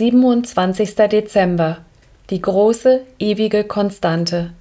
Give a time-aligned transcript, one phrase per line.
[0.00, 0.94] 27.
[0.94, 1.76] Dezember
[2.30, 4.52] Die große, ewige Konstante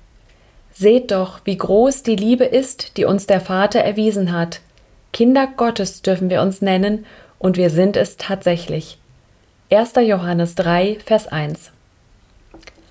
[0.74, 4.60] Seht doch, wie groß die Liebe ist, die uns der Vater erwiesen hat.
[5.14, 7.06] Kinder Gottes dürfen wir uns nennen,
[7.38, 8.98] und wir sind es tatsächlich.
[9.72, 9.94] 1.
[10.06, 11.72] Johannes 3, Vers 1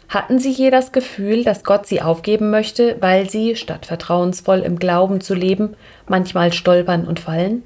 [0.09, 4.79] Hatten Sie je das Gefühl, dass Gott Sie aufgeben möchte, weil Sie, statt vertrauensvoll im
[4.79, 7.63] Glauben zu leben, manchmal stolpern und fallen?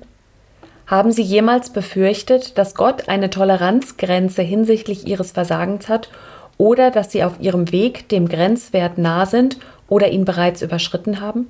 [0.92, 6.10] Haben Sie jemals befürchtet, dass Gott eine Toleranzgrenze hinsichtlich Ihres Versagens hat
[6.58, 9.56] oder dass Sie auf Ihrem Weg dem Grenzwert nah sind
[9.88, 11.46] oder ihn bereits überschritten haben?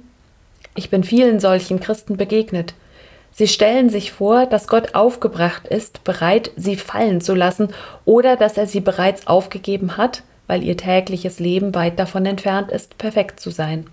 [0.76, 2.74] Ich bin vielen solchen Christen begegnet.
[3.32, 7.70] Sie stellen sich vor, dass Gott aufgebracht ist, bereit, sie fallen zu lassen,
[8.04, 12.96] oder dass er sie bereits aufgegeben hat, weil ihr tägliches Leben weit davon entfernt ist,
[12.96, 13.88] perfekt zu sein.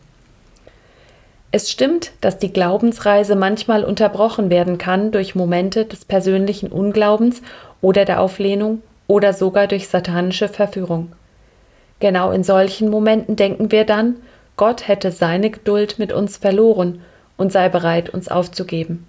[1.52, 7.42] Es stimmt, dass die Glaubensreise manchmal unterbrochen werden kann durch Momente des persönlichen Unglaubens
[7.82, 11.12] oder der Auflehnung oder sogar durch satanische Verführung.
[12.00, 14.18] Genau in solchen Momenten denken wir dann,
[14.58, 17.02] Gott hätte seine Geduld mit uns verloren
[17.36, 19.08] und sei bereit, uns aufzugeben.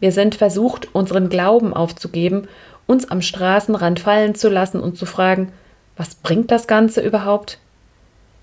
[0.00, 2.48] Wir sind versucht, unseren Glauben aufzugeben,
[2.86, 5.52] uns am Straßenrand fallen zu lassen und zu fragen,
[5.96, 7.58] was bringt das Ganze überhaupt?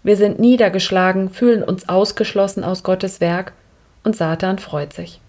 [0.04, 3.54] Wir sind niedergeschlagen, fühlen uns ausgeschlossen aus Gottes Werk
[4.04, 5.20] und Satan freut sich.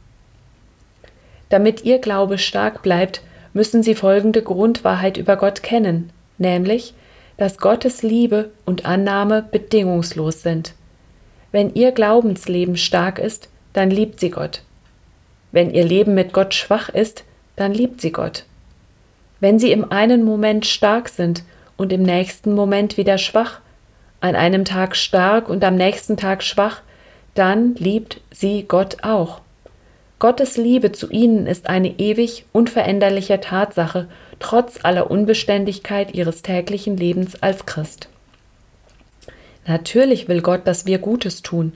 [1.49, 6.95] Damit Ihr Glaube stark bleibt, müssen Sie folgende Grundwahrheit über Gott kennen, nämlich,
[7.37, 10.75] dass Gottes Liebe und Annahme bedingungslos sind.
[11.53, 14.63] Wenn Ihr Glaubensleben stark ist, dann liebt sie Gott.
[15.53, 17.25] Wenn Ihr Leben mit Gott schwach ist,
[17.57, 18.45] dann liebt sie Gott.
[19.41, 21.43] Wenn Sie im einen Moment stark sind
[21.77, 23.61] und im nächsten Moment wieder schwach,
[24.21, 26.83] an einem Tag stark und am nächsten Tag schwach,
[27.35, 29.41] dann liebt sie Gott auch.
[30.19, 34.09] Gottes Liebe zu ihnen ist eine ewig unveränderliche Tatsache,
[34.39, 38.09] trotz aller Unbeständigkeit ihres täglichen Lebens als Christ.
[39.67, 41.73] Natürlich will Gott, dass wir Gutes tun.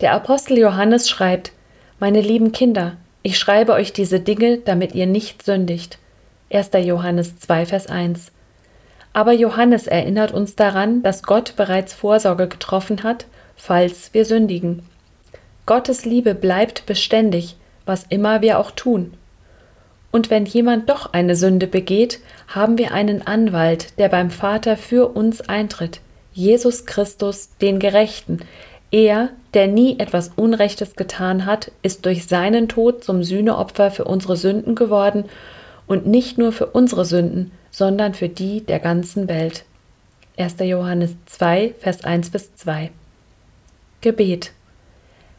[0.00, 1.52] Der Apostel Johannes schreibt,
[1.98, 5.98] Meine lieben Kinder, ich schreibe euch diese Dinge, damit ihr nicht sündigt.
[6.52, 6.70] 1.
[6.84, 8.30] Johannes 2, Vers 1.
[9.16, 13.24] Aber Johannes erinnert uns daran, dass Gott bereits Vorsorge getroffen hat,
[13.56, 14.82] falls wir sündigen.
[15.64, 17.56] Gottes Liebe bleibt beständig,
[17.86, 19.14] was immer wir auch tun.
[20.12, 25.08] Und wenn jemand doch eine Sünde begeht, haben wir einen Anwalt, der beim Vater für
[25.08, 26.02] uns eintritt,
[26.34, 28.40] Jesus Christus, den Gerechten.
[28.90, 34.36] Er, der nie etwas Unrechtes getan hat, ist durch seinen Tod zum Sühneopfer für unsere
[34.36, 35.24] Sünden geworden
[35.86, 39.64] und nicht nur für unsere Sünden, sondern für die der ganzen Welt.
[40.38, 40.56] 1.
[40.60, 42.90] Johannes 2, Vers 1 bis 2.
[44.00, 44.52] Gebet.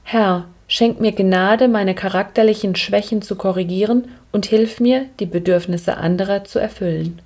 [0.04, 6.44] Herr, schenk mir Gnade, meine charakterlichen Schwächen zu korrigieren und hilf mir, die Bedürfnisse anderer
[6.46, 7.22] zu erfüllen.